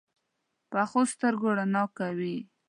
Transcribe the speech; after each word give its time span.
پخو 0.71 1.01
سترګو 1.11 1.49
رڼا 1.57 1.83
وي 2.17 2.35